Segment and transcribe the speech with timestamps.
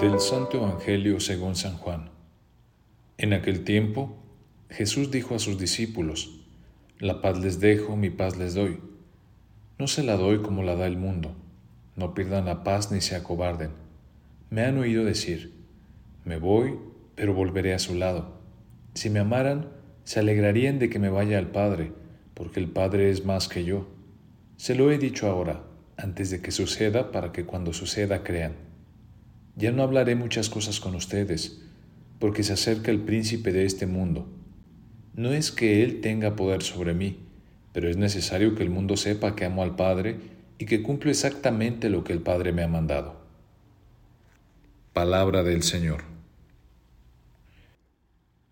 [0.00, 2.10] Del Santo Evangelio según San Juan.
[3.18, 4.14] En aquel tiempo,
[4.70, 6.46] Jesús dijo a sus discípulos,
[7.00, 8.78] La paz les dejo, mi paz les doy.
[9.80, 11.34] No se la doy como la da el mundo.
[11.96, 13.70] No pierdan la paz ni se acobarden.
[14.50, 15.54] Me han oído decir,
[16.24, 16.78] Me voy,
[17.16, 18.38] pero volveré a su lado.
[18.94, 19.70] Si me amaran,
[20.04, 22.03] se alegrarían de que me vaya al Padre,
[22.34, 23.88] porque el Padre es más que yo.
[24.56, 25.64] Se lo he dicho ahora,
[25.96, 28.52] antes de que suceda, para que cuando suceda crean.
[29.56, 31.62] Ya no hablaré muchas cosas con ustedes,
[32.18, 34.26] porque se acerca el príncipe de este mundo.
[35.14, 37.18] No es que Él tenga poder sobre mí,
[37.72, 40.18] pero es necesario que el mundo sepa que amo al Padre
[40.58, 43.22] y que cumplo exactamente lo que el Padre me ha mandado.
[44.92, 46.02] Palabra del Señor.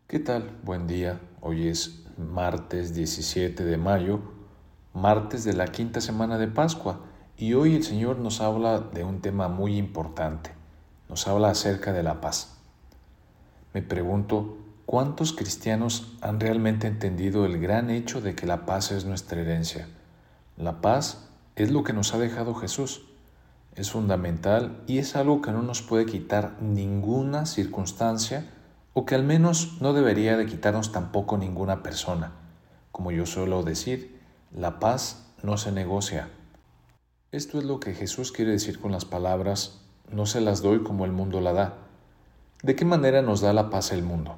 [0.06, 0.51] ¿Qué tal?
[0.62, 1.20] Buen día.
[1.40, 4.21] Hoy es martes 17 de mayo,
[4.95, 7.01] martes de la quinta semana de Pascua,
[7.37, 10.63] y hoy el Señor nos habla de un tema muy importante
[11.13, 12.57] nos habla acerca de la paz.
[13.74, 19.04] Me pregunto, ¿cuántos cristianos han realmente entendido el gran hecho de que la paz es
[19.04, 19.88] nuestra herencia?
[20.57, 23.02] La paz es lo que nos ha dejado Jesús.
[23.74, 28.51] Es fundamental y es algo que no nos puede quitar ninguna circunstancia
[28.95, 32.32] o que al menos no debería de quitarnos tampoco ninguna persona.
[32.90, 34.21] Como yo suelo decir,
[34.52, 36.29] la paz no se negocia.
[37.30, 41.04] Esto es lo que Jesús quiere decir con las palabras no se las doy como
[41.07, 41.79] el mundo la da.
[42.63, 44.37] ¿De qué manera nos da la paz el mundo?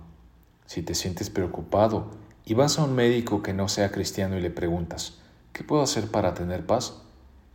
[0.67, 2.13] Si te sientes preocupado
[2.45, 5.19] y vas a un médico que no sea cristiano y le preguntas,
[5.53, 7.03] ¿qué puedo hacer para tener paz?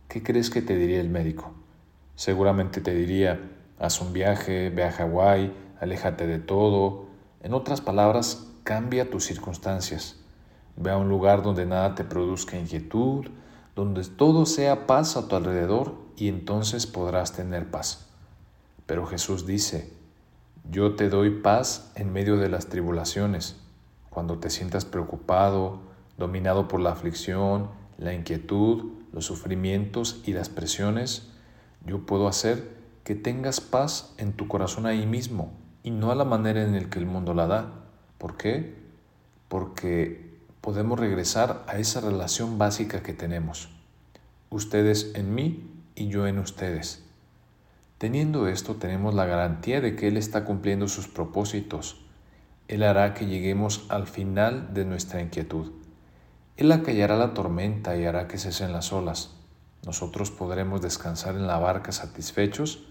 [0.08, 1.54] ¿Qué crees que te diría el médico?
[2.14, 3.40] Seguramente te diría,
[3.78, 7.06] haz un viaje, ve a Hawái, aléjate de todo.
[7.42, 10.16] En otras palabras, cambia tus circunstancias.
[10.76, 13.26] Ve a un lugar donde nada te produzca inquietud,
[13.74, 18.06] donde todo sea paz a tu alrededor y entonces podrás tener paz.
[18.86, 19.92] Pero Jesús dice,
[20.70, 23.56] yo te doy paz en medio de las tribulaciones,
[24.10, 25.80] cuando te sientas preocupado,
[26.18, 31.30] dominado por la aflicción, la inquietud, los sufrimientos y las presiones,
[31.86, 35.52] yo puedo hacer que tengas paz en tu corazón ahí mismo
[35.82, 37.72] y no a la manera en la que el mundo la da.
[38.18, 38.76] ¿Por qué?
[39.48, 43.70] Porque podemos regresar a esa relación básica que tenemos.
[44.50, 47.04] Ustedes en mí y yo en ustedes.
[47.98, 52.00] Teniendo esto, tenemos la garantía de que Él está cumpliendo sus propósitos.
[52.68, 55.72] Él hará que lleguemos al final de nuestra inquietud.
[56.56, 59.34] Él acallará la tormenta y hará que cesen las olas.
[59.84, 62.86] Nosotros podremos descansar en la barca satisfechos,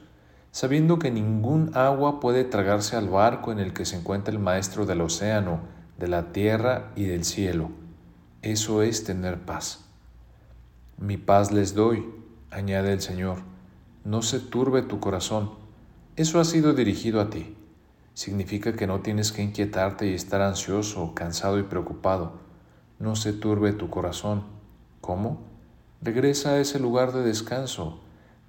[0.52, 4.86] sabiendo que ningún agua puede tragarse al barco en el que se encuentra el Maestro
[4.86, 5.60] del océano,
[5.98, 7.70] de la tierra y del cielo.
[8.42, 9.86] Eso es tener paz.
[10.98, 12.06] Mi paz les doy,
[12.52, 13.50] añade el Señor
[14.10, 15.52] no se turbe tu corazón.
[16.16, 17.56] Eso ha sido dirigido a ti.
[18.14, 22.34] Significa que no tienes que inquietarte y estar ansioso, cansado y preocupado.
[22.98, 24.44] No se turbe tu corazón.
[25.00, 25.42] ¿Cómo?
[26.02, 28.00] Regresa a ese lugar de descanso.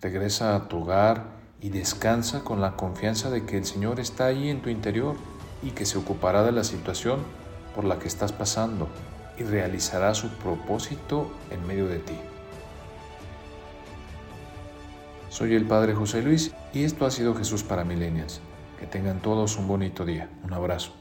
[0.01, 4.49] Regresa a tu hogar y descansa con la confianza de que el Señor está ahí
[4.49, 5.17] en tu interior
[5.63, 7.21] y que se ocupará de la situación
[7.75, 8.89] por la que estás pasando
[9.39, 12.17] y realizará su propósito en medio de ti.
[15.29, 18.41] Soy el Padre José Luis y esto ha sido Jesús para Milenias.
[18.79, 20.31] Que tengan todos un bonito día.
[20.43, 21.00] Un abrazo.